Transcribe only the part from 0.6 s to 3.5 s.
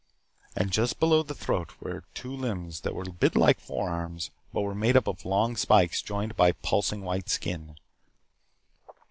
just below the throat were two limbs that were a bit